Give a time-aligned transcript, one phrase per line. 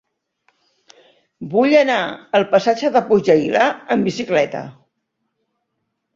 [1.51, 1.97] Vull anar
[2.39, 4.65] al passatge del Puig Aguilar amb bicicleta.